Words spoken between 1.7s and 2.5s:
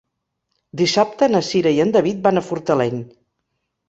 i en David van a